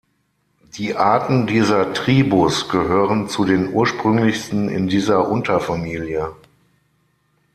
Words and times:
Die 0.79 0.95
Arten 0.95 1.45
dieser 1.45 1.93
Tribus 1.93 2.69
gehören 2.69 3.29
zu 3.29 3.45
den 3.45 3.71
ursprünglichsten 3.71 4.67
in 4.67 4.87
dieser 4.87 5.29
Unterfamilie. 5.29 6.31